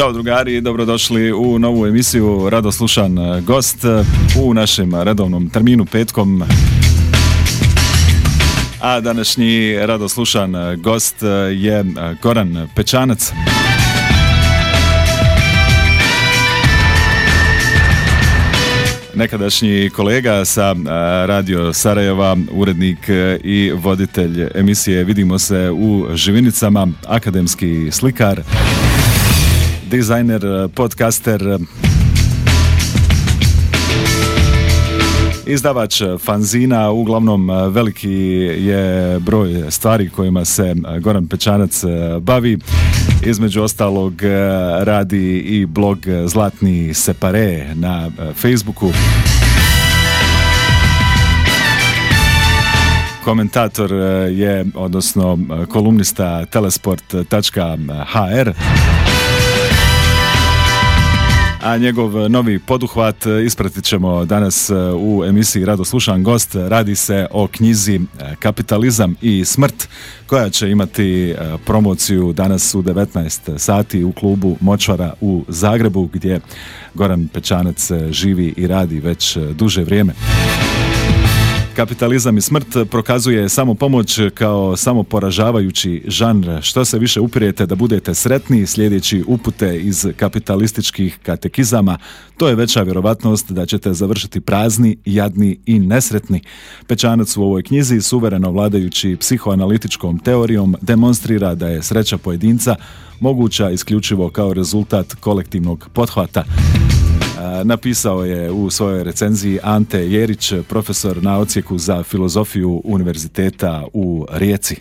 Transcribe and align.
Ćao 0.00 0.12
drugari, 0.12 0.60
dobrodošli 0.60 1.32
u 1.32 1.58
novu 1.58 1.86
emisiju 1.86 2.50
Radoslušan 2.50 3.16
gost 3.46 3.84
u 4.42 4.54
našem 4.54 4.94
redovnom 5.02 5.50
terminu 5.50 5.84
petkom. 5.84 6.44
A 8.80 9.00
današnji 9.00 9.76
radoslušan 9.76 10.52
gost 10.76 11.16
je 11.52 11.84
Goran 12.22 12.68
Pečanac. 12.74 13.32
nekadašnji 19.14 19.90
kolega 19.90 20.44
sa 20.44 20.74
Radio 21.26 21.72
Sarajeva, 21.72 22.36
urednik 22.52 22.98
i 23.44 23.72
voditelj 23.74 24.48
emisije 24.54 25.04
Vidimo 25.04 25.38
se 25.38 25.70
u 25.70 26.06
Živinicama, 26.14 26.88
akademski 27.06 27.88
slikar, 27.90 28.42
dizajner, 29.90 30.68
podcaster, 30.74 31.58
izdavač 35.46 36.02
fanzina, 36.18 36.90
uglavnom 36.90 37.50
veliki 37.70 38.10
je 38.58 39.18
broj 39.20 39.64
stvari 39.70 40.08
kojima 40.08 40.44
se 40.44 40.74
Goran 41.00 41.26
Pečanac 41.26 41.82
bavi. 42.20 42.58
Između 43.26 43.62
ostalog 43.62 44.22
radi 44.80 45.38
i 45.38 45.66
blog 45.66 45.98
Zlatni 46.26 46.94
Separe 46.94 47.74
na 47.74 48.10
Facebooku. 48.34 48.90
Komentator 53.24 53.92
je, 54.30 54.64
odnosno 54.74 55.38
kolumnista 55.68 56.46
telesport.hr 56.46 58.52
a 61.62 61.76
njegov 61.76 62.30
novi 62.30 62.58
poduhvat 62.58 63.16
ispratit 63.46 63.84
ćemo 63.84 64.24
danas 64.24 64.70
u 64.98 65.24
emisiji 65.24 65.64
Rado 65.64 65.84
Slušan 65.84 66.22
gost. 66.22 66.54
Radi 66.54 66.94
se 66.94 67.26
o 67.30 67.46
knjizi 67.46 68.00
Kapitalizam 68.38 69.16
i 69.22 69.44
smrt 69.44 69.88
koja 70.26 70.50
će 70.50 70.70
imati 70.70 71.34
promociju 71.66 72.32
danas 72.32 72.74
u 72.74 72.82
19 72.82 73.58
sati 73.58 74.04
u 74.04 74.12
klubu 74.12 74.56
Močvara 74.60 75.12
u 75.20 75.44
Zagrebu 75.48 76.06
gdje 76.12 76.40
Goran 76.94 77.28
Pečanac 77.28 77.90
živi 78.10 78.54
i 78.56 78.66
radi 78.66 79.00
već 79.00 79.36
duže 79.36 79.84
vrijeme. 79.84 80.12
Kapitalizam 81.76 82.38
i 82.38 82.40
smrt 82.40 82.76
prokazuje 82.90 83.48
samo 83.48 83.74
pomoć 83.74 84.20
kao 84.34 84.76
samo 84.76 85.02
poražavajući 85.02 86.02
žanr. 86.06 86.62
Što 86.62 86.84
se 86.84 86.98
više 86.98 87.20
uprijete 87.20 87.66
da 87.66 87.74
budete 87.74 88.14
sretni 88.14 88.66
slijedeći 88.66 89.24
upute 89.26 89.80
iz 89.80 90.06
kapitalističkih 90.16 91.18
katekizama, 91.22 91.98
to 92.36 92.48
je 92.48 92.54
veća 92.54 92.82
vjerovatnost 92.82 93.52
da 93.52 93.66
ćete 93.66 93.92
završiti 93.92 94.40
prazni, 94.40 94.96
jadni 95.04 95.58
i 95.66 95.78
nesretni. 95.78 96.40
Pečanac 96.86 97.36
u 97.36 97.42
ovoj 97.42 97.62
knjizi, 97.62 98.00
suvereno 98.00 98.50
vladajući 98.50 99.16
psihoanalitičkom 99.20 100.18
teorijom, 100.18 100.76
demonstrira 100.80 101.54
da 101.54 101.68
je 101.68 101.82
sreća 101.82 102.18
pojedinca 102.18 102.76
moguća 103.20 103.70
isključivo 103.70 104.30
kao 104.30 104.54
rezultat 104.54 105.14
kolektivnog 105.14 105.88
pothvata. 105.92 106.44
Napisao 107.64 108.24
je 108.24 108.50
u 108.50 108.70
svojoj 108.70 109.04
recenziji 109.04 109.58
Ante 109.62 110.06
Jerić, 110.06 110.52
profesor 110.68 111.22
na 111.22 111.38
ocijeku 111.38 111.78
za 111.78 112.02
filozofiju 112.02 112.82
Univerziteta 112.84 113.86
u 113.92 114.26
Rijeci. 114.30 114.76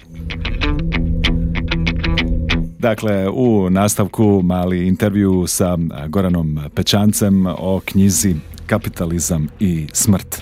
Dakle, 2.80 3.30
u 3.30 3.70
nastavku 3.70 4.42
mali 4.44 4.88
intervju 4.88 5.48
sa 5.48 5.78
Goranom 6.08 6.60
Pečancem 6.76 7.45
o 7.45 7.82
knjizi 7.86 8.36
Kapitalizam 8.67 9.48
i 9.60 9.88
smrt. 9.94 10.42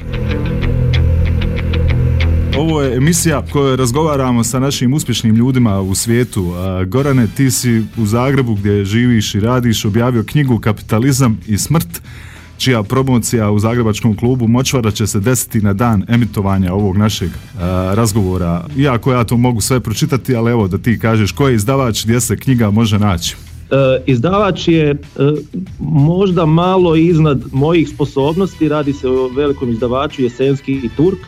Ovo 2.62 2.82
je 2.82 2.98
emisija 2.98 3.44
kojoj 3.52 3.76
razgovaramo 3.76 4.44
sa 4.44 4.60
našim 4.60 4.94
uspješnim 4.94 5.36
ljudima 5.36 5.82
u 5.82 5.96
svijetu. 5.96 6.54
Gorane, 6.88 7.28
ti 7.38 7.52
si 7.52 7.84
u 7.98 8.06
Zagrebu 8.06 8.56
gdje 8.56 8.86
živiš 8.86 9.36
i 9.36 9.40
radiš 9.40 9.86
objavio 9.86 10.24
knjigu 10.24 10.60
Kapitalizam 10.60 11.40
i 11.48 11.58
smrt 11.58 12.02
čija 12.58 12.84
promocija 12.84 13.52
u 13.52 13.60
Zagrebačkom 13.60 14.18
klubu 14.18 14.48
Močvara 14.48 14.92
će 14.92 15.08
se 15.08 15.20
desiti 15.20 15.62
na 15.62 15.74
dan 15.74 16.06
emitovanja 16.08 16.74
ovog 16.74 16.98
našeg 16.98 17.30
razgovora. 17.94 18.66
Iako 18.78 19.12
ja 19.12 19.24
to 19.24 19.38
mogu 19.38 19.62
sve 19.62 19.80
pročitati, 19.80 20.36
ali 20.36 20.52
evo 20.52 20.68
da 20.68 20.78
ti 20.78 21.00
kažeš 21.00 21.32
koji 21.32 21.52
je 21.52 21.56
izdavač 21.56 22.04
gdje 22.04 22.22
se 22.22 22.38
knjiga 22.38 22.72
može 22.72 23.00
naći. 23.00 23.36
E, 23.72 24.02
izdavač 24.06 24.68
je 24.68 24.90
e, 24.90 24.96
možda 25.80 26.46
malo 26.46 26.96
iznad 26.96 27.42
mojih 27.52 27.90
sposobnosti, 27.90 28.70
radi 28.70 28.94
se 28.94 29.10
o 29.10 29.28
velikom 29.28 29.70
izdavaču 29.70 30.22
Jesenski 30.22 30.72
i 30.72 30.90
Turk 30.98 31.20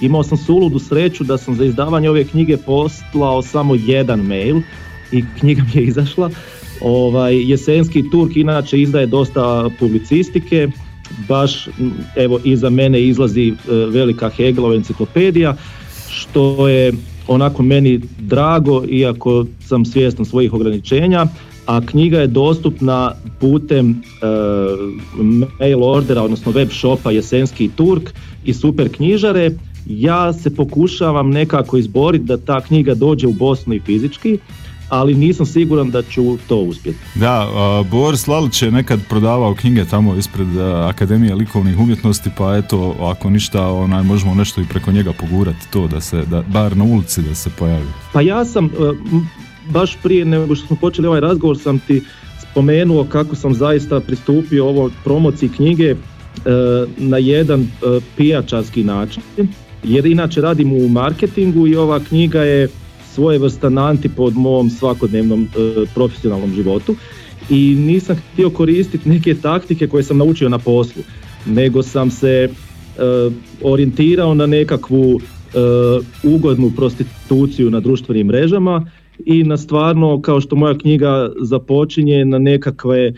Imao 0.00 0.22
sam 0.22 0.38
suludu 0.38 0.78
sreću 0.78 1.24
da 1.24 1.38
sam 1.38 1.54
za 1.54 1.64
izdavanje 1.64 2.10
ove 2.10 2.24
knjige 2.24 2.56
poslao 2.56 3.42
samo 3.42 3.74
jedan 3.74 4.20
mail 4.20 4.60
i 5.12 5.24
knjiga 5.38 5.62
mi 5.62 5.80
je 5.80 5.86
izašla. 5.86 6.30
Ovaj, 6.80 7.50
Jesenski 7.50 8.10
Turk 8.10 8.36
inače 8.36 8.80
izdaje 8.80 9.06
dosta 9.06 9.70
publicistike, 9.78 10.68
baš 11.28 11.68
evo 12.16 12.40
iza 12.44 12.70
mene 12.70 13.02
izlazi 13.02 13.48
e, 13.48 13.54
velika 13.74 14.28
Hegelova 14.28 14.74
enciklopedija, 14.74 15.56
što 16.10 16.68
je 16.68 16.92
onako 17.28 17.62
meni 17.62 18.00
drago, 18.18 18.84
iako 18.88 19.46
sam 19.60 19.84
svjestan 19.84 20.24
svojih 20.24 20.52
ograničenja, 20.52 21.26
a 21.66 21.80
knjiga 21.86 22.20
je 22.20 22.26
dostupna 22.26 23.12
putem 23.40 23.90
e, 23.90 23.94
mail 25.60 25.84
ordera, 25.84 26.22
odnosno 26.22 26.52
web 26.52 26.68
shopa 26.70 27.10
Jesenski 27.10 27.70
Turk 27.76 28.10
i 28.44 28.54
super 28.54 28.88
knjižare 28.92 29.50
ja 29.88 30.32
se 30.32 30.54
pokušavam 30.54 31.30
nekako 31.30 31.76
izboriti 31.76 32.24
da 32.24 32.36
ta 32.36 32.60
knjiga 32.60 32.94
dođe 32.94 33.26
u 33.26 33.32
Bosnu 33.32 33.74
i 33.74 33.80
fizički, 33.80 34.38
ali 34.88 35.14
nisam 35.14 35.46
siguran 35.46 35.90
da 35.90 36.02
ću 36.02 36.36
to 36.48 36.56
uspjeti. 36.56 36.98
Da, 37.14 37.48
uh, 37.48 37.86
Boris 37.90 38.26
Lalić 38.26 38.62
je 38.62 38.70
nekad 38.70 39.00
prodavao 39.08 39.54
knjige 39.54 39.84
tamo 39.84 40.16
ispred 40.16 40.48
Akademije 40.88 41.34
likovnih 41.34 41.78
umjetnosti, 41.78 42.30
pa 42.38 42.56
eto, 42.56 42.96
ako 43.00 43.30
ništa, 43.30 43.68
onaj, 43.68 44.02
možemo 44.02 44.34
nešto 44.34 44.60
i 44.60 44.64
preko 44.70 44.92
njega 44.92 45.12
pogurati 45.12 45.70
to, 45.70 45.88
da 45.88 46.00
se, 46.00 46.22
da, 46.30 46.42
bar 46.42 46.76
na 46.76 46.84
ulici 46.84 47.22
da 47.22 47.34
se 47.34 47.50
pojavi. 47.58 47.86
Pa 48.12 48.20
ja 48.20 48.44
sam, 48.44 48.70
baš 49.70 49.96
prije 50.02 50.24
nego 50.24 50.54
što 50.54 50.66
smo 50.66 50.76
počeli 50.76 51.08
ovaj 51.08 51.20
razgovor, 51.20 51.58
sam 51.58 51.78
ti 51.78 52.02
spomenuo 52.50 53.04
kako 53.04 53.36
sam 53.36 53.54
zaista 53.54 54.00
pristupio 54.00 54.68
ovo 54.68 54.90
promociji 55.04 55.48
knjige 55.48 55.94
na 56.96 57.18
jedan 57.18 57.68
pijačarski 58.16 58.84
način 58.84 59.22
jer 59.86 60.06
inače 60.06 60.40
radim 60.40 60.72
u 60.72 60.88
marketingu 60.88 61.66
i 61.66 61.76
ova 61.76 62.00
knjiga 62.00 62.42
je 62.42 62.68
svojevrstan 63.14 63.78
antipod 63.78 64.36
mom 64.36 64.70
svakodnevnom 64.70 65.42
e, 65.42 65.84
profesionalnom 65.94 66.54
životu. 66.54 66.94
I 67.50 67.74
nisam 67.78 68.16
htio 68.16 68.50
koristiti 68.50 69.08
neke 69.08 69.34
taktike 69.34 69.86
koje 69.86 70.02
sam 70.02 70.18
naučio 70.18 70.48
na 70.48 70.58
poslu, 70.58 71.02
nego 71.46 71.82
sam 71.82 72.10
se 72.10 72.28
e, 72.28 72.50
orijentirao 73.62 74.34
na 74.34 74.46
nekakvu 74.46 75.20
e, 75.20 75.58
ugodnu 76.22 76.70
prostituciju 76.76 77.70
na 77.70 77.80
društvenim 77.80 78.26
mrežama 78.26 78.90
i 79.24 79.44
na 79.44 79.56
stvarno, 79.56 80.20
kao 80.22 80.40
što 80.40 80.56
moja 80.56 80.78
knjiga 80.78 81.30
započinje, 81.40 82.24
na 82.24 82.38
nekakve 82.38 83.12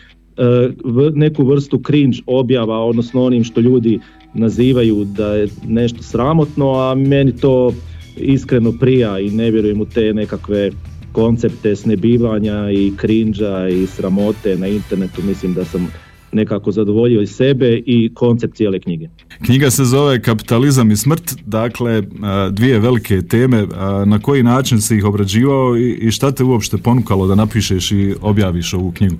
neku 1.14 1.44
vrstu 1.44 1.82
cringe 1.86 2.18
objava, 2.26 2.78
odnosno 2.78 3.22
onim 3.22 3.44
što 3.44 3.60
ljudi 3.60 4.00
nazivaju 4.34 5.04
da 5.04 5.34
je 5.34 5.48
nešto 5.68 6.02
sramotno, 6.02 6.72
a 6.72 6.94
meni 6.94 7.36
to 7.36 7.72
iskreno 8.16 8.72
prija 8.80 9.20
i 9.20 9.30
ne 9.30 9.50
vjerujem 9.50 9.80
u 9.80 9.84
te 9.84 10.14
nekakve 10.14 10.70
koncepte 11.12 11.76
snebivanja 11.76 12.70
i 12.70 12.92
krinđa 12.96 13.68
i 13.68 13.86
sramote 13.86 14.56
na 14.56 14.66
internetu. 14.66 15.22
Mislim 15.22 15.54
da 15.54 15.64
sam 15.64 15.88
nekako 16.32 16.72
zadovoljio 16.72 17.22
i 17.22 17.26
sebe 17.26 17.82
i 17.86 18.10
koncept 18.14 18.56
cijele 18.56 18.80
knjige. 18.80 19.08
Knjiga 19.44 19.70
se 19.70 19.84
zove 19.84 20.22
Kapitalizam 20.22 20.90
i 20.90 20.96
smrt, 20.96 21.34
dakle 21.46 22.02
dvije 22.50 22.78
velike 22.78 23.22
teme. 23.22 23.66
Na 24.06 24.18
koji 24.18 24.42
način 24.42 24.80
si 24.80 24.96
ih 24.96 25.04
obrađivao 25.04 25.76
i 25.76 26.10
šta 26.10 26.32
te 26.32 26.44
uopšte 26.44 26.78
ponukalo 26.78 27.26
da 27.26 27.34
napišeš 27.34 27.92
i 27.92 28.14
objaviš 28.22 28.74
ovu 28.74 28.92
knjigu? 28.92 29.16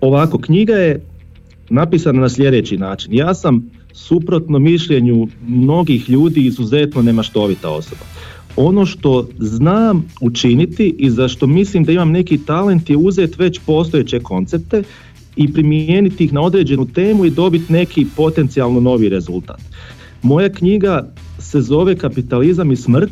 Ovako, 0.00 0.38
knjiga 0.38 0.74
je 0.74 1.00
napisana 1.70 2.20
na 2.20 2.28
sljedeći 2.28 2.76
način. 2.76 3.14
Ja 3.14 3.34
sam 3.34 3.70
suprotno 3.92 4.58
mišljenju 4.58 5.28
mnogih 5.48 6.10
ljudi 6.10 6.46
izuzetno 6.46 7.02
nemaštovita 7.02 7.70
osoba. 7.70 8.02
Ono 8.56 8.86
što 8.86 9.28
znam 9.38 10.08
učiniti 10.20 10.94
i 10.98 11.10
za 11.10 11.28
što 11.28 11.46
mislim 11.46 11.84
da 11.84 11.92
imam 11.92 12.10
neki 12.10 12.38
talent 12.38 12.90
je 12.90 12.96
uzeti 12.96 13.34
već 13.38 13.60
postojeće 13.66 14.20
koncepte 14.20 14.82
i 15.36 15.52
primijeniti 15.52 16.24
ih 16.24 16.32
na 16.32 16.40
određenu 16.40 16.86
temu 16.86 17.24
i 17.24 17.30
dobiti 17.30 17.72
neki 17.72 18.06
potencijalno 18.16 18.80
novi 18.80 19.08
rezultat. 19.08 19.60
Moja 20.22 20.48
knjiga 20.48 21.12
se 21.38 21.60
zove 21.60 21.96
Kapitalizam 21.96 22.72
i 22.72 22.76
smrt 22.76 23.10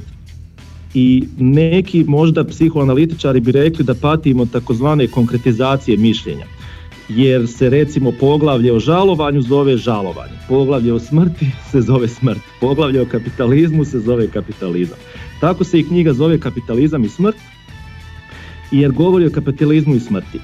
i 0.94 1.24
neki 1.38 2.04
možda 2.04 2.44
psihoanalitičari 2.44 3.40
bi 3.40 3.52
rekli 3.52 3.84
da 3.84 3.94
patimo 3.94 4.46
takozvane 4.46 5.06
konkretizacije 5.06 5.96
mišljenja. 5.96 6.44
Jer 7.08 7.48
se 7.48 7.70
recimo 7.70 8.12
poglavlje 8.12 8.72
o 8.72 8.80
žalovanju 8.80 9.42
zove 9.42 9.76
žalovanje, 9.76 10.32
poglavlje 10.48 10.92
o 10.92 10.98
smrti 10.98 11.46
se 11.70 11.80
zove 11.80 12.08
smrt, 12.08 12.40
poglavlje 12.60 13.02
o 13.02 13.06
kapitalizmu 13.06 13.84
se 13.84 14.00
zove 14.00 14.28
kapitalizam. 14.28 14.98
Tako 15.40 15.64
se 15.64 15.80
i 15.80 15.84
knjiga 15.84 16.12
zove 16.12 16.40
Kapitalizam 16.40 17.04
i 17.04 17.08
smrt, 17.08 17.36
jer 18.70 18.92
govori 18.92 19.26
o 19.26 19.30
kapitalizmu 19.30 19.94
i 19.94 20.00
smrti. 20.00 20.38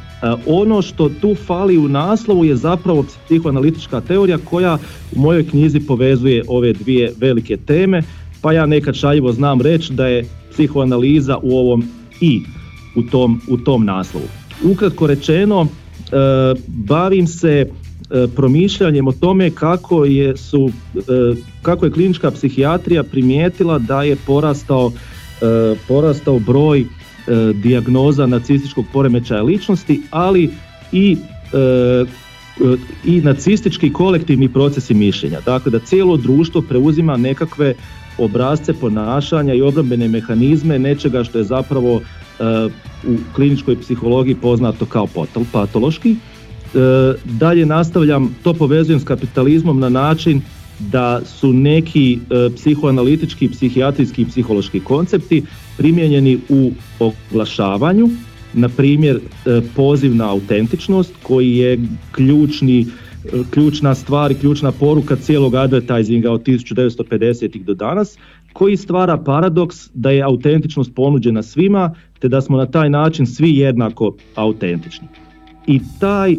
Ono 0.47 0.83
što 0.83 1.09
tu 1.09 1.35
fali 1.35 1.79
u 1.79 1.89
naslovu 1.89 2.45
je 2.45 2.57
zapravo 2.57 3.05
psihoanalitička 3.25 4.01
teorija 4.01 4.39
koja 4.39 4.79
u 5.17 5.21
mojoj 5.21 5.49
knjizi 5.49 5.81
povezuje 5.81 6.45
ove 6.49 6.73
dvije 6.73 7.13
velike 7.17 7.57
teme, 7.57 8.03
pa 8.41 8.53
ja 8.53 8.67
nekad 8.67 8.95
šaljivo 8.95 9.33
znam 9.33 9.61
reći 9.61 9.93
da 9.93 10.07
je 10.07 10.25
psihoanaliza 10.53 11.39
u 11.43 11.59
ovom 11.59 11.85
i 12.21 12.41
u 12.97 13.03
tom, 13.03 13.41
u 13.49 13.57
tom 13.57 13.85
naslovu. 13.85 14.27
Ukratko 14.65 15.07
rečeno, 15.07 15.67
E, 15.67 15.84
bavim 16.67 17.27
se 17.27 17.67
e, 18.11 18.27
promišljanjem 18.37 19.09
o 19.09 19.13
tome 19.13 19.51
kako 19.51 20.05
je, 20.05 20.37
su, 20.37 20.71
e, 20.97 21.01
kako 21.63 21.85
je 21.85 21.93
klinička 21.93 22.31
psihijatrija 22.31 23.03
primijetila 23.03 23.79
da 23.79 24.03
je 24.03 24.17
porastao, 24.27 24.93
porastao 25.89 26.39
broj 26.39 26.85
dijagnoza 27.55 28.27
nacističkog 28.27 28.85
poremećaja 28.93 29.43
ličnosti, 29.43 30.01
ali 30.11 30.51
i 30.93 31.17
i 33.05 33.21
nacistički 33.21 33.93
kolektivni 33.93 34.49
procesi 34.49 34.95
mišljenja. 34.95 35.41
Dakle, 35.41 35.71
da 35.71 35.79
cijelo 35.79 36.17
društvo 36.17 36.63
preuzima 36.63 37.17
nekakve 37.17 37.75
obrazce 38.19 38.73
ponašanja 38.73 39.55
i 39.55 39.63
obrambene 39.63 40.09
mehanizme 40.09 40.79
nečega 40.79 41.25
što 41.25 41.39
je 41.39 41.45
zapravo 41.45 42.01
u 43.09 43.17
kliničkoj 43.35 43.81
psihologiji 43.81 44.35
poznato 44.35 44.87
kao 44.87 45.09
patološki. 45.53 46.11
E, 46.11 46.17
dalje 47.25 47.67
nastavljam, 47.67 48.37
to 48.43 48.55
povezujem 48.55 49.01
s 49.01 49.05
kapitalizmom 49.05 49.81
na 49.81 49.89
način 49.89 50.41
da 50.79 51.21
su 51.25 51.53
neki 51.53 52.19
e, 52.31 52.51
psihoanalitički, 52.57 53.49
psihijatrijski 53.49 54.23
i 54.23 54.27
psihološki 54.27 54.81
koncepti 54.81 55.43
primijenjeni 55.77 56.39
u 56.49 56.73
oglašavanju, 56.99 58.09
na 58.55 58.69
primjer 58.69 59.17
e, 59.17 59.61
poziv 59.77 60.17
na 60.17 60.31
autentičnost 60.31 61.13
koji 61.23 61.57
je 61.57 61.79
ključni 62.13 62.87
ključna 63.51 63.95
stvar 63.95 64.31
i 64.33 64.35
ključna 64.35 64.73
poruka 64.73 65.17
cijelog 65.17 65.55
advertisinga 65.55 66.31
od 66.31 66.43
1950-ih 66.43 67.65
do 67.65 67.75
danas, 67.75 68.19
koji 68.53 68.77
stvara 68.77 69.17
paradoks 69.17 69.91
da 69.95 70.11
je 70.11 70.23
autentičnost 70.23 70.95
ponuđena 70.95 71.43
svima, 71.43 71.95
te 72.25 72.29
da 72.29 72.41
smo 72.41 72.57
na 72.57 72.67
taj 72.67 72.91
način 72.91 73.27
svi 73.27 73.57
jednako 73.57 74.17
autentični. 74.35 75.09
I 75.67 75.81
taj, 76.01 76.33
e, 76.33 76.37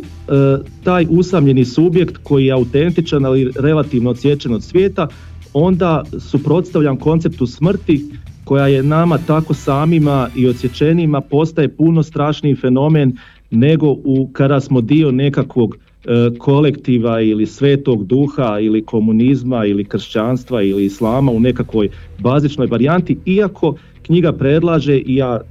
taj 0.83 1.05
usamljeni 1.09 1.65
subjekt 1.65 2.17
koji 2.23 2.45
je 2.45 2.53
autentičan 2.53 3.25
ali 3.25 3.51
relativno 3.59 4.09
odsječen 4.09 4.53
od 4.53 4.63
svijeta, 4.63 5.07
onda 5.53 6.03
suprotstavljam 6.19 6.97
konceptu 6.97 7.47
smrti 7.47 8.05
koja 8.43 8.67
je 8.67 8.83
nama 8.83 9.17
tako 9.17 9.53
samima 9.53 10.29
i 10.35 10.47
odsječenima 10.47 11.21
postaje 11.21 11.75
puno 11.75 12.03
strašniji 12.03 12.55
fenomen 12.55 13.17
nego 13.51 13.87
u 13.91 14.29
kada 14.33 14.59
smo 14.59 14.81
dio 14.81 15.11
nekakvog 15.11 15.77
E, 16.07 16.37
kolektiva 16.37 17.21
ili 17.21 17.45
svetog 17.45 18.05
duha 18.05 18.59
ili 18.59 18.85
komunizma 18.85 19.65
ili 19.65 19.85
kršćanstva 19.85 20.61
ili 20.61 20.85
islama 20.85 21.31
u 21.31 21.39
nekakvoj 21.39 21.89
bazičnoj 22.19 22.67
varijanti, 22.67 23.17
iako 23.25 23.75
knjiga 24.01 24.33
predlaže 24.33 24.97
i 24.97 25.15
ja 25.15 25.41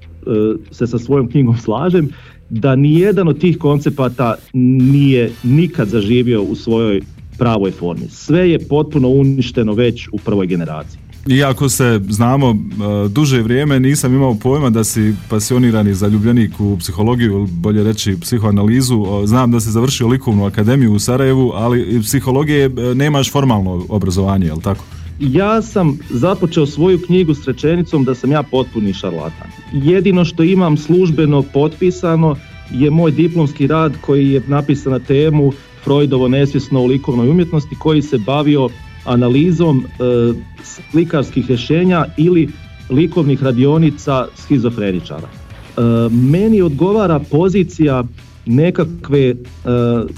se 0.70 0.86
sa 0.86 0.98
svojom 0.98 1.28
knjigom 1.28 1.56
slažem, 1.56 2.08
da 2.50 2.76
nijedan 2.76 3.28
od 3.28 3.38
tih 3.38 3.58
koncepata 3.58 4.34
nije 4.52 5.32
nikad 5.42 5.88
zaživio 5.88 6.42
u 6.42 6.54
svojoj 6.54 7.00
pravoj 7.38 7.70
formi. 7.70 8.08
Sve 8.08 8.50
je 8.50 8.58
potpuno 8.68 9.08
uništeno 9.08 9.72
već 9.72 10.08
u 10.12 10.18
prvoj 10.18 10.46
generaciji. 10.46 11.04
Iako 11.26 11.68
se 11.68 12.00
znamo 12.08 12.50
e, 12.50 12.54
duže 13.08 13.42
vrijeme 13.42 13.80
nisam 13.80 14.14
imao 14.14 14.34
pojma 14.34 14.70
da 14.70 14.84
si 14.84 15.14
pasionirani 15.28 15.94
zaljubljenik 15.94 16.60
u 16.60 16.76
psihologiju, 16.78 17.46
bolje 17.50 17.84
reći 17.84 18.16
psihoanalizu. 18.20 19.04
Znam 19.26 19.50
da 19.50 19.60
si 19.60 19.70
završio 19.70 20.08
likovnu 20.08 20.44
akademiju 20.44 20.92
u 20.92 20.98
Sarajevu, 20.98 21.52
ali 21.54 22.00
psihologije 22.02 22.64
e, 22.64 22.94
nemaš 22.94 23.32
formalno 23.32 23.84
obrazovanje, 23.88 24.46
jel 24.46 24.60
tako? 24.60 24.84
Ja 25.20 25.62
sam 25.62 25.98
započeo 26.10 26.66
svoju 26.66 26.98
knjigu 27.06 27.34
s 27.34 27.46
rečenicom 27.46 28.04
da 28.04 28.14
sam 28.14 28.32
ja 28.32 28.42
potpuni 28.42 28.92
šarlatan. 28.92 29.48
Jedino 29.72 30.24
što 30.24 30.42
imam 30.42 30.76
službeno 30.76 31.42
potpisano 31.42 32.36
je 32.70 32.90
moj 32.90 33.10
diplomski 33.10 33.66
rad 33.66 33.92
koji 34.00 34.30
je 34.30 34.42
napisan 34.48 34.92
na 34.92 34.98
temu 34.98 35.52
Freudovo 35.84 36.28
nesvjesno 36.28 36.80
u 36.80 36.86
likovnoj 36.86 37.28
umjetnosti 37.28 37.76
koji 37.78 38.02
se 38.02 38.18
bavio 38.18 38.68
analizom 39.04 39.84
e, 39.84 39.88
slikarskih 40.90 41.46
rješenja 41.48 42.04
ili 42.16 42.48
likovnih 42.90 43.42
radionica 43.42 44.26
schizofreničara. 44.34 45.28
E, 45.28 45.80
meni 46.10 46.62
odgovara 46.62 47.18
pozicija 47.18 48.04
nekakve 48.46 49.28
e, 49.28 49.34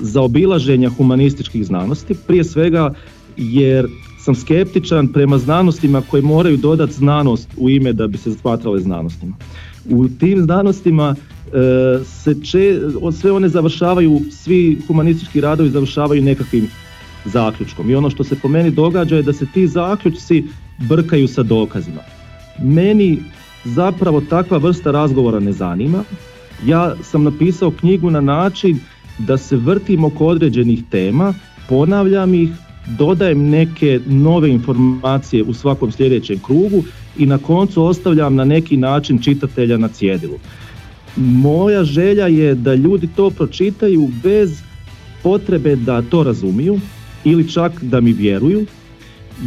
zaobilaženja 0.00 0.90
humanističkih 0.90 1.66
znanosti, 1.66 2.14
prije 2.26 2.44
svega 2.44 2.94
jer 3.36 3.86
sam 4.26 4.34
skeptičan 4.34 5.08
prema 5.08 5.38
znanostima 5.38 6.02
koji 6.10 6.22
moraju 6.22 6.56
dodati 6.56 6.92
znanost 6.92 7.48
u 7.56 7.70
ime 7.70 7.92
da 7.92 8.06
bi 8.06 8.18
se 8.18 8.32
smatrale 8.34 8.80
znanostima. 8.80 9.36
U 9.90 10.08
tim 10.08 10.42
znanostima 10.42 11.14
se 12.04 12.34
če, 12.44 12.80
sve 13.20 13.32
one 13.32 13.48
završavaju, 13.48 14.20
svi 14.30 14.78
humanistički 14.86 15.40
radovi 15.40 15.70
završavaju 15.70 16.22
nekakvim 16.22 16.66
zaključkom. 17.24 17.90
I 17.90 17.94
ono 17.94 18.10
što 18.10 18.24
se 18.24 18.38
po 18.42 18.48
meni 18.48 18.70
događa 18.70 19.16
je 19.16 19.22
da 19.22 19.32
se 19.32 19.46
ti 19.54 19.66
zaključci 19.66 20.44
brkaju 20.88 21.28
sa 21.28 21.42
dokazima. 21.42 22.02
Meni 22.62 23.18
zapravo 23.64 24.20
takva 24.20 24.58
vrsta 24.58 24.90
razgovora 24.90 25.40
ne 25.40 25.52
zanima. 25.52 26.04
Ja 26.66 26.94
sam 27.02 27.22
napisao 27.22 27.70
knjigu 27.70 28.10
na 28.10 28.20
način 28.20 28.80
da 29.18 29.38
se 29.38 29.56
vrtim 29.56 30.04
oko 30.04 30.26
određenih 30.26 30.82
tema, 30.90 31.34
ponavljam 31.68 32.34
ih, 32.34 32.50
dodajem 32.86 33.48
neke 33.48 34.00
nove 34.06 34.50
informacije 34.50 35.42
u 35.42 35.54
svakom 35.54 35.92
sljedećem 35.92 36.38
krugu 36.38 36.84
i 37.18 37.26
na 37.26 37.38
koncu 37.38 37.84
ostavljam 37.84 38.34
na 38.34 38.44
neki 38.44 38.76
način 38.76 39.18
čitatelja 39.18 39.76
na 39.76 39.88
cjedilu. 39.88 40.38
Moja 41.16 41.84
želja 41.84 42.26
je 42.26 42.54
da 42.54 42.74
ljudi 42.74 43.08
to 43.16 43.30
pročitaju 43.30 44.08
bez 44.22 44.62
potrebe 45.22 45.76
da 45.76 46.02
to 46.02 46.22
razumiju, 46.22 46.80
ili 47.24 47.50
čak 47.50 47.82
da 47.82 48.00
mi 48.00 48.12
vjeruju, 48.12 48.66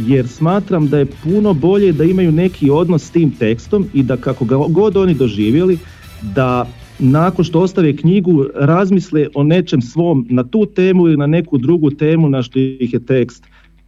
jer 0.06 0.28
smatram 0.28 0.88
da 0.88 0.98
je 0.98 1.06
puno 1.06 1.54
bolje 1.54 1.92
da 1.92 2.04
imaju 2.04 2.32
neki 2.32 2.70
odnos 2.70 3.02
s 3.02 3.10
tim 3.10 3.30
tekstom 3.30 3.86
i 3.94 4.02
da 4.02 4.16
kako 4.16 4.44
ga 4.44 4.56
god 4.68 4.96
oni 4.96 5.14
doživjeli, 5.14 5.78
da 6.22 6.68
nakon 7.00 7.44
što 7.44 7.60
ostave 7.60 7.96
knjigu 7.96 8.44
razmisle 8.54 9.26
o 9.34 9.42
nečem 9.42 9.82
svom 9.82 10.26
na 10.30 10.44
tu 10.44 10.66
temu 10.66 11.06
ili 11.06 11.16
na 11.16 11.26
neku 11.26 11.58
drugu 11.58 11.90
temu 11.90 12.28
na 12.28 12.42
što 12.42 12.58
ih 12.58 12.92
je 12.92 13.06
tekst 13.06 13.44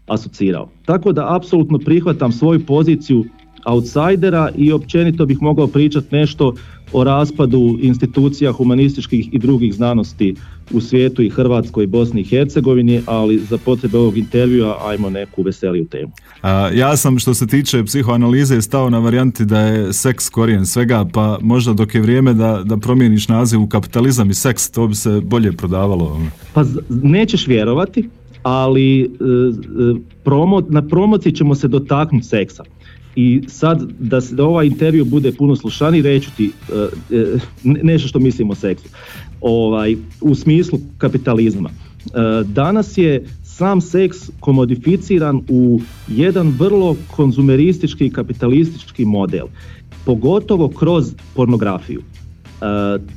asocirao. 0.07 0.69
Tako 0.85 1.12
da 1.12 1.37
apsolutno 1.37 1.78
prihvatam 1.78 2.33
svoju 2.33 2.66
poziciju 2.66 3.25
outsidera 3.64 4.50
i 4.57 4.73
općenito 4.73 5.26
bih 5.26 5.42
mogao 5.42 5.66
pričati 5.66 6.16
nešto 6.16 6.54
o 6.92 7.04
raspadu 7.04 7.78
institucija 7.80 8.52
humanističkih 8.52 9.34
i 9.34 9.38
drugih 9.38 9.75
znanosti 9.75 10.34
u 10.72 10.80
svijetu 10.80 11.22
i 11.22 11.30
Hrvatskoj 11.30 11.84
i 11.84 11.87
Bosni 11.87 12.20
i 12.20 12.25
Hercegovini, 12.25 13.02
ali 13.06 13.38
za 13.38 13.58
potrebe 13.58 13.99
ovog 13.99 14.18
intervjua 14.18 14.78
ajmo 14.88 15.11
neku 15.11 15.42
veseliju 15.42 15.84
temu. 15.84 16.12
A, 16.42 16.70
ja 16.75 16.96
sam 16.96 17.18
što 17.18 17.34
se 17.34 17.46
tiče 17.46 17.84
psihoanalize 17.84 18.62
stao 18.62 18.90
na 18.90 18.99
varijanti 18.99 19.44
da 19.44 19.61
je 19.61 19.92
seks 19.92 20.28
korijen 20.28 20.66
svega, 20.66 21.06
pa 21.12 21.38
možda 21.40 21.72
dok 21.72 21.94
je 21.94 22.00
vrijeme 22.00 22.34
da, 22.34 22.62
da 22.64 22.76
promijeniš 22.76 23.28
naziv 23.28 23.62
u 23.62 23.66
kapitalizam 23.66 24.30
i 24.30 24.34
seks, 24.34 24.70
to 24.70 24.87
bi 24.87 24.94
se 24.94 25.20
bolje 25.20 25.52
prodavalo. 25.52 26.20
Pa 26.54 26.64
nećeš 26.88 27.46
vjerovati, 27.46 28.08
ali 28.42 29.00
e, 29.00 29.04
e, 29.04 30.64
na 30.68 30.82
promociji 30.82 31.32
ćemo 31.32 31.54
se 31.54 31.68
dotaknuti 31.68 32.26
seksa. 32.26 32.64
I 33.16 33.42
sad 33.49 33.83
da, 33.99 34.21
se, 34.21 34.35
da 34.35 34.45
ovaj 34.45 34.66
intervju 34.66 35.04
bude 35.04 35.33
puno 35.33 35.57
slušani, 35.57 36.02
reću 36.02 36.31
ti 36.37 36.50
uh, 36.69 37.42
nešto 37.62 38.09
što 38.09 38.19
mislim 38.19 38.50
o 38.50 38.54
seksu. 38.54 38.88
Ovaj, 39.40 39.97
u 40.21 40.35
smislu 40.35 40.78
kapitalizma. 40.99 41.71
Uh, 41.71 42.47
danas 42.47 42.99
je 42.99 43.25
sam 43.45 43.81
seks 43.81 44.19
komodificiran 44.40 45.40
u 45.49 45.81
jedan 46.09 46.49
vrlo 46.49 46.97
konzumeristički 47.16 48.11
kapitalistički 48.11 49.04
model, 49.04 49.47
pogotovo 50.04 50.69
kroz 50.69 51.14
pornografiju. 51.35 52.02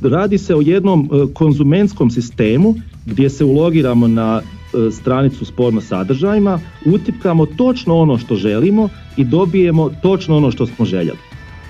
Radi 0.01 0.37
se 0.37 0.55
o 0.55 0.61
jednom 0.61 1.09
konzumentskom 1.33 2.11
sistemu 2.11 2.75
gdje 3.05 3.29
se 3.29 3.45
ulogiramo 3.45 4.07
na 4.07 4.41
E, 4.41 4.54
stranicu 4.91 5.45
s 5.45 5.51
porno 5.51 5.81
sadržajima, 5.81 6.59
utipkamo 6.85 7.45
točno 7.45 7.95
ono 7.95 8.17
što 8.17 8.35
želimo 8.35 8.89
i 9.17 9.23
dobijemo 9.23 9.89
točno 10.01 10.37
ono 10.37 10.51
što 10.51 10.65
smo 10.65 10.85
željeli. 10.85 11.19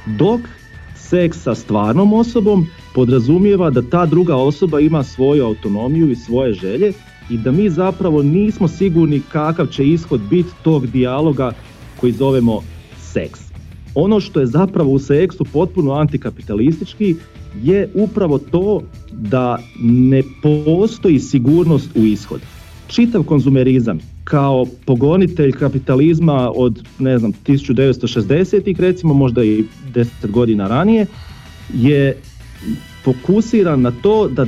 Dok 0.06 0.42
seks 0.96 1.42
sa 1.42 1.56
stvarnom 1.56 2.14
osobom 2.14 2.66
podrazumijeva 2.94 3.70
da 3.70 3.82
ta 3.82 4.06
druga 4.06 4.36
osoba 4.36 4.80
ima 4.80 5.04
svoju 5.04 5.46
autonomiju 5.46 6.12
i 6.12 6.16
svoje 6.16 6.54
želje 6.54 6.94
i 7.30 7.38
da 7.38 7.52
mi 7.52 7.70
zapravo 7.70 8.24
nismo 8.24 8.68
sigurni 8.68 9.22
kakav 9.32 9.68
će 9.68 9.88
ishod 9.88 10.22
biti 10.30 10.50
tog 10.64 10.88
dijaloga 10.88 11.54
koji 11.96 12.12
zovemo 12.12 12.62
seks. 12.98 13.40
Ono 13.96 14.20
što 14.20 14.40
je 14.40 14.46
zapravo 14.46 14.92
u 14.92 15.00
seksu 15.00 15.46
potpuno 15.54 15.92
antikapitalistički 15.92 17.16
je 17.64 17.90
upravo 17.94 18.38
to 18.38 18.82
da 19.12 19.60
ne 19.82 20.24
postoji 20.44 21.20
sigurnost 21.20 21.90
u 21.96 22.06
ishod. 22.06 22.42
Čitav 22.88 23.24
konzumerizam 23.24 24.00
kao 24.24 24.66
pogonitelj 24.86 25.52
kapitalizma 25.52 26.52
od 26.56 26.84
ne 27.00 27.20
znam 27.20 27.34
1960-ih 27.48 28.80
recimo 28.80 29.14
možda 29.14 29.44
i 29.44 29.64
10 29.94 30.32
godina 30.32 30.68
ranije 30.68 31.06
je 31.74 32.18
fokusiran 33.04 33.82
na 33.82 33.92
to 33.92 34.28
da 34.28 34.46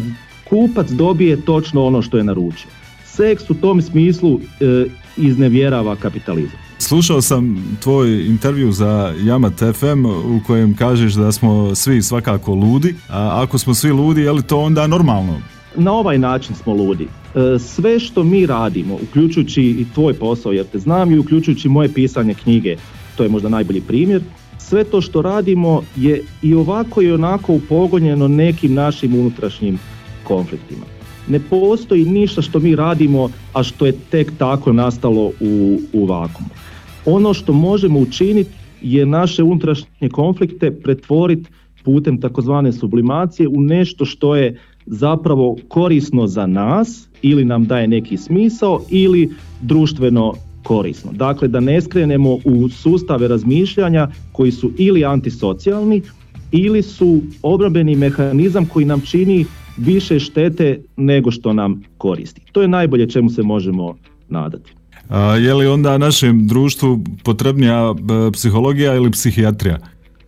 kupac 0.49 0.89
dobije 0.89 1.41
točno 1.41 1.85
ono 1.85 2.01
što 2.01 2.17
je 2.17 2.23
naručio. 2.23 2.69
Seks 3.05 3.49
u 3.49 3.53
tom 3.53 3.81
smislu 3.81 4.39
e, 4.39 4.85
iznevjerava 5.17 5.95
kapitalizam. 5.95 6.59
Slušao 6.79 7.21
sam 7.21 7.77
tvoj 7.83 8.25
intervju 8.25 8.71
za 8.71 9.13
Yamat 9.17 9.73
FM 9.73 10.05
u 10.05 10.41
kojem 10.47 10.75
kažeš 10.75 11.13
da 11.13 11.31
smo 11.31 11.75
svi 11.75 12.01
svakako 12.01 12.53
ludi, 12.53 12.95
a 13.09 13.43
ako 13.43 13.57
smo 13.57 13.73
svi 13.73 13.91
ludi, 13.91 14.21
je 14.21 14.31
li 14.31 14.43
to 14.43 14.59
onda 14.59 14.87
normalno? 14.87 15.41
Na 15.75 15.91
ovaj 15.91 16.17
način 16.17 16.55
smo 16.55 16.73
ludi. 16.73 17.07
E, 17.37 17.59
sve 17.59 17.99
što 17.99 18.23
mi 18.23 18.45
radimo, 18.45 18.95
uključujući 18.95 19.63
i 19.63 19.85
tvoj 19.93 20.13
posao 20.13 20.51
jer 20.51 20.65
te 20.65 20.79
znam 20.79 21.11
i 21.11 21.19
uključujući 21.19 21.69
moje 21.69 21.93
pisanje 21.93 22.33
knjige, 22.33 22.75
to 23.17 23.23
je 23.23 23.29
možda 23.29 23.49
najbolji 23.49 23.81
primjer, 23.81 24.21
sve 24.57 24.83
to 24.83 25.01
što 25.01 25.21
radimo 25.21 25.81
je 25.95 26.23
i 26.41 26.53
ovako 26.53 27.01
i 27.01 27.11
onako 27.11 27.53
upogonjeno 27.53 28.27
nekim 28.27 28.73
našim 28.73 29.15
unutrašnjim 29.15 29.79
konfliktima. 30.23 30.85
Ne 31.27 31.39
postoji 31.39 32.05
ništa 32.05 32.41
što 32.41 32.59
mi 32.59 32.75
radimo, 32.75 33.29
a 33.53 33.63
što 33.63 33.85
je 33.85 33.91
tek 34.09 34.31
tako 34.37 34.73
nastalo 34.73 35.31
u, 35.39 35.79
u 35.93 36.05
vakumu. 36.05 36.49
Ono 37.05 37.33
što 37.33 37.53
možemo 37.53 37.99
učiniti 37.99 38.49
je 38.81 39.05
naše 39.05 39.43
unutrašnje 39.43 40.09
konflikte 40.11 40.71
pretvoriti 40.71 41.49
putem 41.83 42.21
takozvane 42.21 42.73
sublimacije 42.73 43.47
u 43.47 43.61
nešto 43.61 44.05
što 44.05 44.35
je 44.35 44.59
zapravo 44.87 45.55
korisno 45.67 46.27
za 46.27 46.47
nas 46.47 47.07
ili 47.21 47.45
nam 47.45 47.65
daje 47.65 47.87
neki 47.87 48.17
smisao 48.17 48.81
ili 48.89 49.29
društveno 49.61 50.33
korisno. 50.63 51.11
Dakle, 51.13 51.47
da 51.47 51.59
ne 51.59 51.81
skrenemo 51.81 52.37
u 52.45 52.69
sustave 52.69 53.27
razmišljanja 53.27 54.07
koji 54.31 54.51
su 54.51 54.71
ili 54.77 55.05
antisocijalni 55.05 56.01
ili 56.51 56.81
su 56.81 57.21
obrambeni 57.41 57.95
mehanizam 57.95 58.65
koji 58.65 58.85
nam 58.85 59.01
čini 59.01 59.45
više 59.77 60.19
štete 60.19 60.79
nego 60.97 61.31
što 61.31 61.53
nam 61.53 61.83
koristi. 61.97 62.41
To 62.51 62.61
je 62.61 62.67
najbolje 62.67 63.09
čemu 63.09 63.29
se 63.29 63.43
možemo 63.43 63.95
nadati. 64.29 64.71
A, 65.09 65.35
je 65.35 65.53
li 65.53 65.67
onda 65.67 65.97
našem 65.97 66.47
društvu 66.47 66.99
potrebnija 67.23 67.95
e, 67.95 68.31
psihologija 68.31 68.95
ili 68.95 69.11
psihijatrija? 69.11 69.79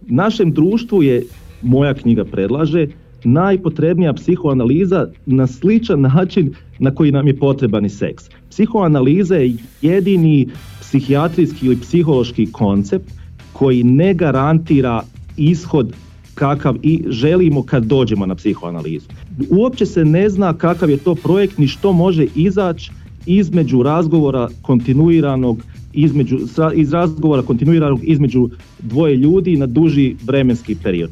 Našem 0.08 0.52
društvu 0.52 1.04
je, 1.04 1.24
moja 1.62 1.94
knjiga 1.94 2.26
predlaže, 2.26 2.88
najpotrebnija 3.24 4.14
psihoanaliza 4.14 5.08
na 5.26 5.48
sličan 5.48 6.02
način 6.02 6.54
na 6.80 6.96
koji 6.96 7.12
nam 7.12 7.28
je 7.28 7.38
potreban 7.38 7.86
i 7.86 7.90
seks. 7.90 8.24
Psihoanaliza 8.50 9.36
je 9.36 9.54
jedini 9.82 10.48
psihijatrijski 10.82 11.66
ili 11.66 11.80
psihološki 11.82 12.52
koncept 12.52 13.12
koji 13.54 13.84
ne 13.84 14.14
garantira 14.14 15.02
ishod 15.38 15.94
kakav 16.36 16.76
i 16.84 17.04
želimo 17.08 17.64
kad 17.64 17.84
dođemo 17.84 18.26
na 18.26 18.36
psihoanalizu. 18.36 19.08
Uopće 19.50 19.86
se 19.86 20.06
ne 20.06 20.30
zna 20.30 20.54
kakav 20.54 20.90
je 20.90 20.98
to 20.98 21.16
projekt 21.16 21.58
ni 21.58 21.68
što 21.68 21.94
može 21.94 22.28
izaći 22.36 22.92
između 23.26 23.84
razgovora 23.84 24.50
kontinuiranog 24.62 25.64
između, 25.94 26.38
iz 26.76 26.94
razgovora 26.94 27.42
kontinuiranog 27.42 28.00
između 28.04 28.50
dvoje 28.80 29.16
ljudi 29.16 29.58
na 29.58 29.66
duži 29.66 30.16
vremenski 30.24 30.76
period. 30.84 31.10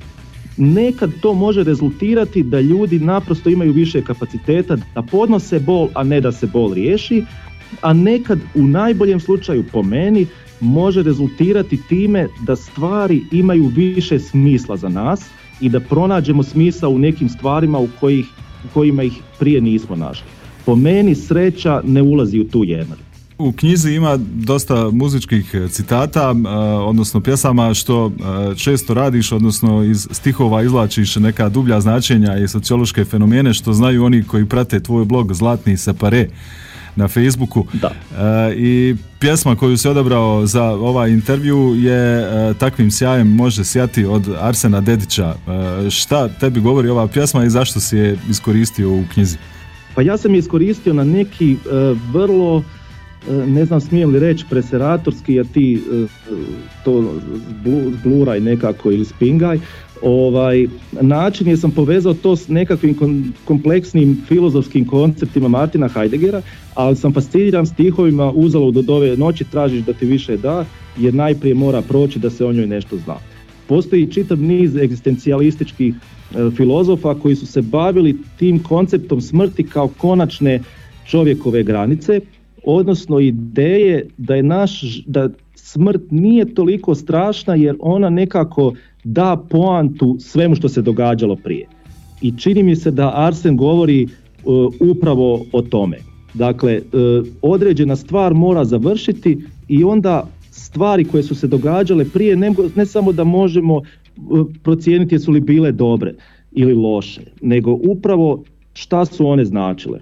Nekad 0.58 1.12
to 1.22 1.34
može 1.34 1.64
rezultirati 1.64 2.44
da 2.44 2.60
ljudi 2.60 3.00
naprosto 3.00 3.50
imaju 3.50 3.74
više 3.74 4.02
kapaciteta 4.02 4.78
da 4.96 5.02
podnose 5.02 5.60
bol, 5.60 5.90
a 5.94 6.04
ne 6.04 6.22
da 6.22 6.32
se 6.32 6.48
bol 6.48 6.74
riješi, 6.74 7.24
a 7.82 7.94
nekad 7.94 8.40
u 8.56 8.64
najboljem 8.64 9.20
slučaju 9.20 9.64
po 9.72 9.84
meni 9.84 10.28
može 10.60 11.04
rezultirati 11.04 11.80
time 11.90 12.28
da 12.46 12.56
stvari 12.56 13.22
imaju 13.32 13.68
više 13.76 14.20
smisla 14.20 14.78
za 14.78 14.90
nas 14.90 15.22
i 15.62 15.70
da 15.70 15.80
pronađemo 15.80 16.44
smisao 16.44 16.90
u 16.90 17.00
nekim 17.00 17.30
stvarima 17.30 17.80
u, 17.80 17.88
kojih, 18.00 18.26
kojima 18.74 19.04
ih 19.04 19.14
prije 19.40 19.62
nismo 19.62 19.96
našli. 19.96 20.28
Po 20.66 20.76
meni 20.76 21.16
sreća 21.16 21.82
ne 21.84 22.02
ulazi 22.02 22.40
u 22.40 22.48
tu 22.48 22.64
jednu. 22.64 22.96
U 23.40 23.52
knjizi 23.52 23.92
ima 23.92 24.18
dosta 24.18 24.90
muzičkih 24.92 25.56
citata, 25.70 26.36
odnosno 26.86 27.22
pjesama 27.22 27.74
što 27.74 28.12
često 28.58 28.94
radiš, 28.94 29.32
odnosno 29.32 29.84
iz 29.84 30.08
stihova 30.12 30.64
izlačiš 30.64 31.16
neka 31.16 31.50
dublja 31.50 31.82
značenja 31.82 32.38
i 32.38 32.48
sociološke 32.48 33.06
fenomene 33.06 33.54
što 33.54 33.74
znaju 33.74 34.06
oni 34.06 34.24
koji 34.24 34.46
prate 34.46 34.80
tvoj 34.80 35.06
blog 35.06 35.34
Zlatni 35.34 35.78
separe 35.78 36.28
na 36.96 37.08
Facebooku. 37.08 37.66
Da. 37.74 37.92
I 38.56 38.96
pjesma 39.20 39.56
koju 39.56 39.78
si 39.78 39.88
odabrao 39.88 40.46
za 40.46 40.64
ovaj 40.64 41.12
intervju 41.12 41.76
je 41.76 42.26
Takvim 42.54 42.92
sjajem 42.92 43.36
može 43.36 43.64
sjati 43.64 44.06
od 44.06 44.30
Arsena 44.40 44.82
Dedića. 44.82 45.36
Šta 45.90 46.30
tebi 46.30 46.60
govori 46.60 46.90
ova 46.90 47.08
pjesma 47.08 47.46
i 47.46 47.50
zašto 47.50 47.80
si 47.80 47.98
je 47.98 48.18
iskoristio 48.30 48.92
u 48.92 49.04
knjizi? 49.14 49.38
Pa 49.96 50.02
ja 50.02 50.18
sam 50.18 50.34
je 50.34 50.40
iskoristio 50.40 50.94
na 50.94 51.04
neki 51.04 51.54
e, 51.54 51.58
vrlo 52.12 52.60
e, 52.60 52.64
ne 53.48 53.66
znam 53.66 53.82
smijem 53.82 54.10
li 54.10 54.20
reći 54.20 54.46
preseratorski 54.50 55.34
jer 55.34 55.46
ti 55.54 55.74
e, 55.76 56.06
to 56.86 57.14
zbluraj 58.00 58.40
nekako 58.40 58.92
ili 58.92 59.06
spingaj 59.06 59.60
ovaj, 60.02 60.68
način 61.02 61.48
je 61.48 61.58
sam 61.58 61.72
povezao 61.72 62.14
to 62.14 62.36
s 62.36 62.48
nekakvim 62.48 62.96
kompleksnim 63.46 64.22
filozofskim 64.28 64.88
konceptima 64.88 65.48
Martina 65.48 65.88
Heideggera, 65.88 66.42
ali 66.74 66.96
sam 66.96 67.14
fasciniran 67.14 67.66
stihovima 67.66 68.32
uzalo 68.32 68.72
do 68.72 68.96
ove 68.96 69.18
noći 69.18 69.44
tražiš 69.44 69.82
da 69.86 69.94
ti 69.94 70.06
više 70.06 70.38
da, 70.38 70.66
jer 70.98 71.14
najprije 71.14 71.56
mora 71.56 71.82
proći 71.82 72.20
da 72.20 72.30
se 72.30 72.46
o 72.46 72.54
njoj 72.54 72.68
nešto 72.68 72.98
zna. 72.98 73.16
Postoji 73.68 74.12
čitav 74.12 74.42
niz 74.42 74.76
egzistencijalističkih 74.76 75.96
E, 76.36 76.52
filozofa 76.56 77.16
koji 77.16 77.36
su 77.36 77.48
se 77.48 77.62
bavili 77.62 78.18
tim 78.40 78.64
konceptom 78.64 79.22
smrti 79.22 79.64
kao 79.64 79.88
konačne 79.88 80.62
čovjekove 81.06 81.64
granice, 81.64 82.20
odnosno 82.68 83.20
ideje 83.20 84.08
da 84.18 84.36
je 84.36 84.44
naš, 84.44 85.04
da 85.06 85.30
smrt 85.56 86.02
nije 86.12 86.54
toliko 86.54 86.96
strašna 86.96 87.56
jer 87.56 87.76
ona 87.80 88.10
nekako 88.10 88.74
da 89.04 89.44
poantu 89.50 90.16
svemu 90.20 90.56
što 90.56 90.70
se 90.70 90.82
događalo 90.82 91.36
prije. 91.36 91.68
I 92.22 92.38
čini 92.38 92.64
mi 92.64 92.76
se 92.76 92.92
da 92.92 93.12
Arsen 93.16 93.58
govori 93.58 94.04
e, 94.04 94.08
upravo 94.80 95.46
o 95.52 95.62
tome. 95.62 95.98
Dakle, 96.34 96.82
uh, 96.82 97.28
određena 97.42 97.96
stvar 97.96 98.34
mora 98.34 98.66
završiti 98.66 99.38
i 99.68 99.84
onda 99.84 100.28
stvari 100.52 101.06
koje 101.06 101.24
su 101.24 101.36
se 101.36 101.48
događale 101.48 102.06
prije 102.06 102.36
ne, 102.36 102.54
ne 102.76 102.86
samo 102.86 103.12
da 103.12 103.24
možemo 103.24 103.82
procijeniti 104.64 105.16
jesu 105.16 105.32
li 105.32 105.40
bile 105.40 105.72
dobre 105.72 106.14
ili 106.52 106.74
loše, 106.74 107.22
nego 107.42 107.72
upravo 107.72 108.44
šta 108.74 109.06
su 109.06 109.28
one 109.28 109.46
značile. 109.46 110.00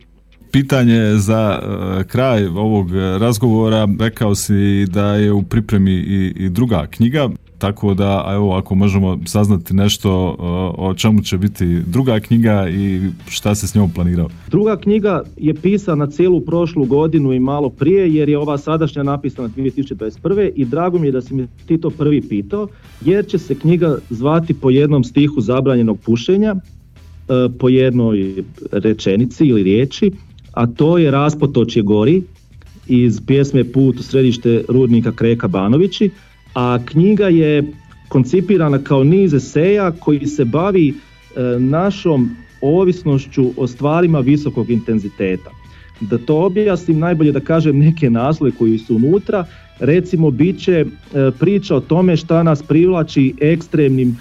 Pitanje 0.56 1.18
za 1.18 1.60
e, 1.62 2.04
kraj 2.04 2.46
ovog 2.46 2.92
razgovora, 3.20 3.88
rekao 4.00 4.36
si 4.36 4.86
da 4.86 5.16
je 5.16 5.32
u 5.32 5.44
pripremi 5.44 5.92
i, 5.92 6.34
i 6.36 6.50
druga 6.50 6.88
knjiga, 6.90 7.30
tako 7.58 7.94
da 7.94 8.32
evo 8.34 8.56
ako 8.56 8.76
možemo 8.76 9.20
saznati 9.26 9.74
nešto 9.74 10.36
o 10.78 10.94
čemu 10.94 11.22
će 11.22 11.38
biti 11.38 11.82
druga 11.88 12.20
knjiga 12.20 12.70
i 12.70 13.02
šta 13.28 13.56
se 13.56 13.68
s 13.68 13.76
njom 13.76 13.92
planirao. 13.92 14.30
Druga 14.48 14.78
knjiga 14.78 15.24
je 15.38 15.54
pisana 15.54 16.08
cijelu 16.08 16.42
prošlu 16.42 16.86
godinu 16.86 17.34
i 17.34 17.40
malo 17.40 17.70
prije 17.70 18.14
jer 18.14 18.30
je 18.30 18.38
ova 18.38 18.58
sadašnja 18.58 19.04
napisana 19.04 19.50
2021. 19.50 20.52
i 20.56 20.66
drago 20.66 21.00
mi 21.00 21.08
je 21.08 21.12
da 21.12 21.22
si 21.22 21.34
mi 21.34 21.48
ti 21.66 21.78
to 21.78 21.90
prvi 21.90 22.22
pitao 22.22 22.68
jer 23.02 23.26
će 23.26 23.38
se 23.38 23.56
knjiga 23.56 23.98
zvati 24.10 24.54
po 24.54 24.70
jednom 24.70 25.04
stihu 25.04 25.42
zabranjenog 25.42 26.00
pušenja, 26.00 26.56
e, 26.56 27.58
po 27.60 27.70
jednoj 27.70 28.44
rečenici 28.72 29.46
ili 29.46 29.64
riječi, 29.64 30.12
a 30.56 30.68
to 30.68 30.98
je 30.98 31.12
Raspotočje 31.12 31.84
gori 31.84 32.22
iz 32.88 33.22
pjesme 33.28 33.64
Put 33.64 34.00
u 34.00 34.04
središte 34.04 34.64
rudnika 34.68 35.12
Kreka 35.12 35.48
Banovići 35.48 36.10
a 36.54 36.80
knjiga 36.86 37.28
je 37.28 37.64
koncipirana 38.08 38.80
kao 38.80 39.04
niz 39.04 39.34
eseja 39.34 39.92
koji 39.92 40.28
se 40.28 40.46
bavi 40.46 40.90
e, 40.90 41.60
našom 41.60 42.30
ovisnošću 42.62 43.52
o 43.58 43.68
stvarima 43.68 44.20
visokog 44.20 44.70
intenziteta. 44.70 45.52
Da 46.02 46.18
to 46.18 46.46
objasnim, 46.46 47.00
najbolje 47.00 47.32
da 47.32 47.40
kažem 47.40 47.80
neke 47.80 48.10
naslove 48.10 48.52
koji 48.52 48.78
su 48.78 48.96
unutra, 48.96 49.46
recimo 49.80 50.32
bit 50.32 50.64
će 50.64 50.72
e, 50.72 50.86
priča 51.40 51.76
o 51.76 51.80
tome 51.80 52.18
šta 52.18 52.44
nas 52.44 52.64
privlači 52.64 53.34
ekstremnim 53.42 54.18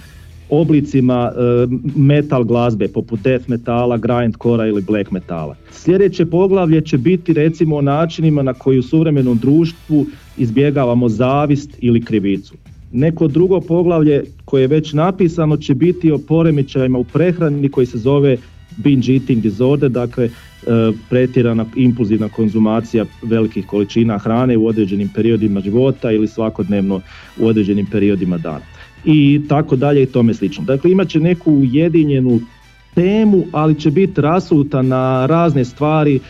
oblicima 0.50 1.32
e, 1.32 1.66
metal 1.96 2.44
glazbe 2.44 2.88
poput 2.88 3.20
death 3.20 3.48
metala, 3.48 3.96
grindcore 3.96 4.68
ili 4.68 4.82
black 4.82 5.10
metala. 5.10 5.56
Sljedeće 5.70 6.26
poglavlje 6.26 6.80
će 6.80 6.98
biti 6.98 7.32
recimo 7.32 7.76
o 7.76 7.82
načinima 7.82 8.42
na 8.42 8.54
koji 8.54 8.78
u 8.78 8.82
suvremenom 8.82 9.38
društvu 9.38 10.06
izbjegavamo 10.36 11.08
zavist 11.08 11.70
ili 11.78 12.04
krivicu. 12.04 12.54
Neko 12.92 13.28
drugo 13.28 13.60
poglavlje 13.60 14.24
koje 14.44 14.62
je 14.62 14.66
već 14.66 14.92
napisano 14.92 15.56
će 15.56 15.74
biti 15.74 16.12
o 16.12 16.18
poremećajima 16.18 16.98
u 16.98 17.04
prehrani 17.04 17.68
koji 17.68 17.86
se 17.86 17.98
zove 17.98 18.36
binge 18.76 19.12
eating 19.12 19.42
disorder, 19.42 19.90
dakle 19.90 20.24
e, 20.24 20.30
pretjerana 21.10 21.66
impulzivna 21.76 22.28
konzumacija 22.28 23.04
velikih 23.22 23.66
količina 23.66 24.18
hrane 24.18 24.56
u 24.56 24.66
određenim 24.66 25.10
periodima 25.14 25.60
života 25.60 26.10
ili 26.10 26.28
svakodnevno 26.28 27.00
u 27.40 27.46
određenim 27.46 27.86
periodima 27.86 28.38
dana 28.38 28.73
i 29.04 29.40
tako 29.48 29.76
dalje 29.76 30.02
i 30.02 30.06
tome 30.06 30.34
slično. 30.34 30.64
Dakle 30.64 30.90
imat 30.90 31.08
će 31.08 31.20
neku 31.20 31.52
ujedinjenu 31.52 32.40
temu, 32.94 33.44
ali 33.52 33.80
će 33.80 33.90
biti 33.90 34.20
rasuta 34.20 34.82
na 34.82 35.26
razne 35.26 35.64
stvari 35.64 36.20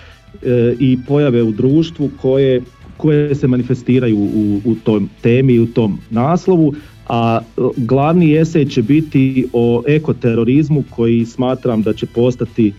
e, 0.43 0.75
i 0.79 0.99
pojave 1.07 1.43
u 1.43 1.53
društvu 1.53 2.11
koje, 2.23 2.63
koje 2.97 3.35
se 3.35 3.47
manifestiraju 3.47 4.19
u, 4.19 4.61
u 4.65 4.75
tom 4.75 5.09
temi 5.23 5.53
i 5.53 5.61
u 5.61 5.67
tom 5.67 5.99
naslovu, 6.11 6.75
a 7.09 7.41
e, 7.43 7.61
glavni 7.77 8.37
esej 8.37 8.65
će 8.65 8.83
biti 8.83 9.47
o 9.53 9.83
ekoterorizmu 9.87 10.85
koji 10.91 11.25
smatram 11.25 11.83
da 11.83 11.93
će 11.93 12.07
postati 12.07 12.73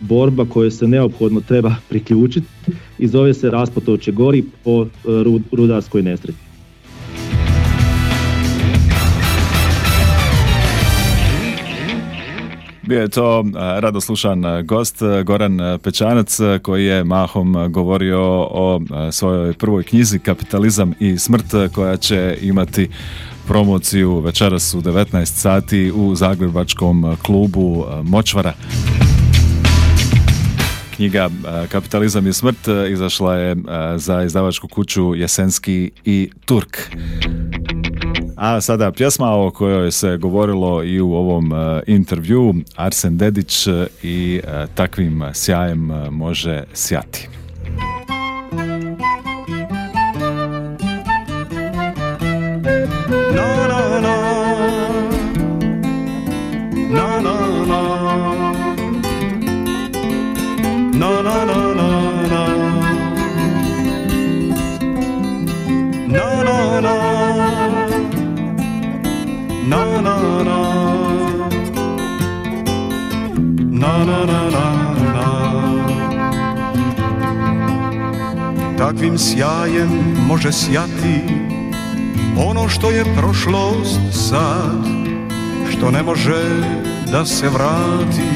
borba 0.00 0.44
kojoj 0.44 0.70
se 0.70 0.88
neophodno 0.88 1.40
treba 1.40 1.74
priključiti 1.88 2.46
i 2.98 3.08
zove 3.08 3.34
se 3.34 3.50
Raspotovče 3.50 4.12
gori 4.12 4.44
po 4.64 4.82
e, 4.82 4.88
rudarskoj 5.52 6.02
nesreći. 6.02 6.51
Bio 12.92 13.00
je 13.00 13.08
to 13.08 13.44
radoslušan 13.54 14.42
gost 14.64 15.02
Goran 15.24 15.58
Pečanac 15.82 16.38
koji 16.62 16.84
je 16.84 17.04
mahom 17.04 17.72
govorio 17.72 18.20
o 18.50 18.80
svojoj 19.12 19.52
prvoj 19.52 19.84
knjizi 19.84 20.18
Kapitalizam 20.18 20.94
i 21.00 21.18
smrt 21.18 21.44
koja 21.74 21.96
će 21.96 22.38
imati 22.40 22.88
promociju 23.46 24.20
večeras 24.20 24.74
u 24.74 24.80
19 24.80 25.24
sati 25.24 25.92
u 25.94 26.14
Zagrebačkom 26.14 27.16
klubu 27.22 27.84
Močvara. 28.02 28.52
Knjiga 30.96 31.30
Kapitalizam 31.68 32.26
i 32.26 32.32
smrt 32.32 32.68
izašla 32.90 33.34
je 33.34 33.56
za 33.96 34.22
izdavačku 34.22 34.68
kuću 34.68 35.14
Jesenski 35.14 35.90
i 36.04 36.30
Turk. 36.44 36.78
A 38.42 38.60
sada 38.60 38.92
pjesma 38.92 39.34
o 39.34 39.50
kojoj 39.50 39.92
se 39.92 40.16
govorilo 40.16 40.84
i 40.84 41.00
u 41.00 41.12
ovom 41.12 41.52
e, 41.52 41.82
intervju, 41.86 42.54
Arsen 42.76 43.18
Dedić 43.18 43.66
e, 43.66 43.86
i 44.02 44.40
e, 44.44 44.66
takvim 44.74 45.24
sjajem 45.34 45.90
može 46.10 46.64
sjati. 46.74 47.28
Takvim 78.78 79.18
sjajem 79.18 79.90
može 80.26 80.52
sjati 80.52 81.20
ono 82.36 82.68
što 82.68 82.90
je 82.90 83.04
prošlost 83.16 84.00
sad 84.10 84.86
Što 85.70 85.90
ne 85.90 86.02
može 86.02 86.42
da 87.12 87.26
se 87.26 87.48
vrati 87.48 88.28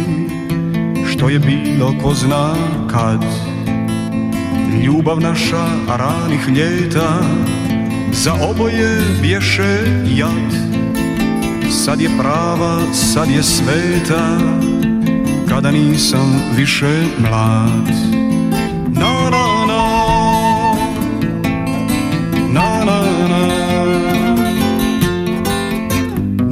Što 1.10 1.28
je 1.28 1.38
bilo 1.38 1.94
ko 2.02 2.14
zna 2.14 2.54
kad. 2.90 3.24
Ljubav 4.84 5.20
naša 5.20 5.66
ranih 5.88 6.48
ljeta 6.48 7.20
Za 8.12 8.32
oboje 8.50 9.02
bješe 9.22 9.78
jad. 10.16 10.76
Sad 11.70 12.00
je 12.00 12.10
prava, 12.18 12.80
sad 12.92 13.30
je 13.30 13.42
sveta 13.42 14.38
Kada 15.56 15.70
nisam 15.70 16.42
više 16.56 17.04
mlad. 17.18 17.88
Na, 18.88 19.30
na, 19.30 19.66
na 19.66 19.82
Na, 22.52 22.84
na, 22.84 23.00
na 23.28 23.46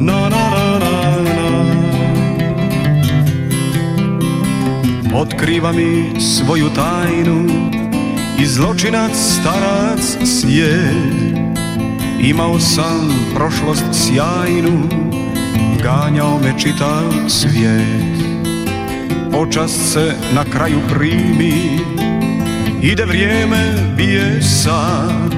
Na, 0.01 0.29
na, 0.29 0.51
na, 0.79 0.79
na. 0.79 1.61
Otkriva 5.15 5.73
mi 5.73 6.21
svoju 6.21 6.69
tajnu 6.75 7.45
I 8.39 8.47
zločinac 8.47 9.13
starac 9.15 10.17
svijet. 10.25 11.39
Imao 12.21 12.61
sam 12.61 13.09
prošlost 13.35 13.85
sjajnu 13.93 14.89
ganjao 15.83 16.39
me 16.39 16.55
čitav 16.59 17.13
svijet 17.29 18.24
Počast 19.35 19.93
se 19.93 20.15
na 20.35 20.45
kraju 20.45 20.79
primi. 20.89 21.79
Ide 22.83 23.05
vrijeme, 23.05 23.93
bije 23.97 24.43
sad 24.43 25.35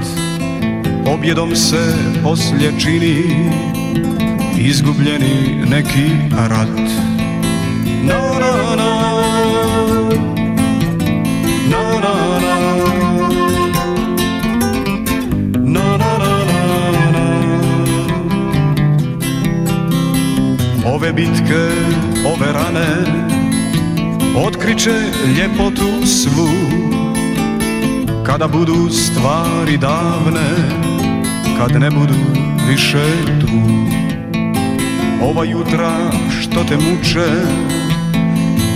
Pobjedom 1.05 1.55
se 1.55 1.93
poslje 2.23 2.71
čini 2.79 3.23
Izgubljeni 4.57 5.65
neki 5.69 6.09
rat. 6.31 6.77
Na, 8.03 8.39
na, 8.39 8.75
na. 8.75 9.07
Ove 20.85 21.13
bitke, 21.13 21.66
Otkriće 24.67 24.99
ljepotu 25.37 26.05
svu. 26.05 26.49
Kada 28.25 28.47
budu 28.47 28.89
stvari 28.89 29.77
davne 29.77 30.49
Kad 31.57 31.81
ne 31.81 31.89
budu 31.91 32.13
više 32.69 33.03
tu. 33.41 33.47
Ova 35.21 35.45
jutra 35.45 36.11
što 36.41 36.63
te 36.63 36.75
muče 36.75 37.27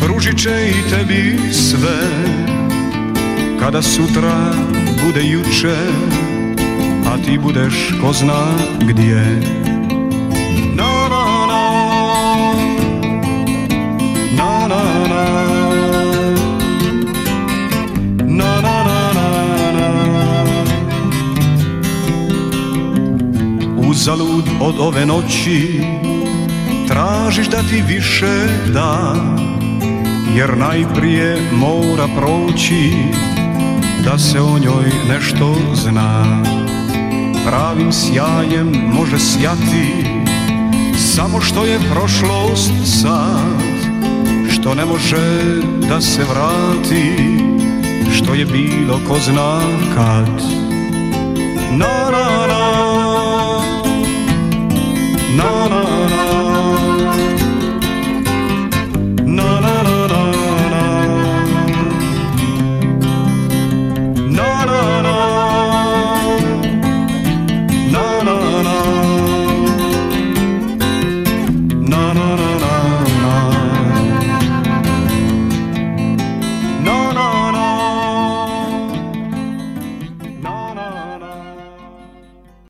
Pružit 0.01 0.37
će 0.37 0.69
i 0.69 0.89
tebi 0.89 1.53
sve. 1.53 1.99
Kada 3.59 3.81
sutra 3.81 4.53
bude 5.05 5.23
juče 5.23 5.77
A 7.05 7.17
ti 7.25 7.37
budeš 7.37 7.93
ko 8.01 8.13
zna 8.13 8.45
gdje 8.81 9.41
Uzalud 24.01 24.45
od 24.61 24.75
ove 24.79 25.05
noći. 25.05 25.81
Tražiš 26.87 27.47
da 27.47 27.57
ti 27.57 27.83
više 27.87 28.47
da 28.73 29.15
Jer 30.35 30.57
najprije 30.57 31.51
mora 31.51 32.07
proći 32.17 32.93
Da 34.03 34.17
se 34.17 34.41
o 34.41 34.59
njoj 34.59 34.91
nešto 35.09 35.55
zna. 35.73 36.43
Pravim 37.45 37.91
sjajem 37.91 38.71
može 38.93 39.19
sjati 39.19 40.05
Samo 40.97 41.41
što 41.41 41.65
je 41.65 41.79
prošlost 41.91 42.71
sad. 43.01 43.61
Što 44.51 44.75
ne 44.75 44.85
može 44.85 45.41
da 45.89 46.01
se 46.01 46.21
vrati 46.23 47.15
Što 48.15 48.33
je 48.33 48.45
bilo 48.45 48.99
ko 49.07 49.19
zna 49.19 49.61
kad. 49.95 50.41
Na 51.71 52.11
na 52.11 52.60
no 55.43 55.70